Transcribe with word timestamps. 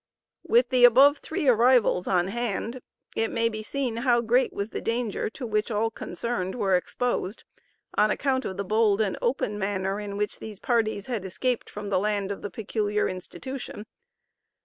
With 0.41 0.69
the 0.69 0.83
above 0.83 1.19
three 1.19 1.47
arrivals 1.47 2.07
on 2.07 2.29
hand, 2.29 2.81
it 3.15 3.29
may 3.29 3.49
be 3.49 3.61
seen 3.61 3.97
how 3.97 4.19
great 4.21 4.51
was 4.51 4.71
the 4.71 4.81
danger 4.81 5.29
to 5.29 5.45
which 5.45 5.69
all 5.69 5.91
concerned 5.91 6.55
were 6.55 6.75
exposed 6.75 7.43
on 7.93 8.09
account 8.09 8.43
of 8.43 8.57
the 8.57 8.65
bold 8.65 8.99
and 8.99 9.15
open 9.21 9.59
manner 9.59 9.99
in 9.99 10.17
which 10.17 10.39
these 10.39 10.59
parties 10.59 11.05
had 11.05 11.23
escaped 11.23 11.69
from 11.69 11.91
the 11.91 11.99
land 11.99 12.31
of 12.31 12.41
the 12.41 12.49
peculiar 12.49 13.07
institution. 13.07 13.85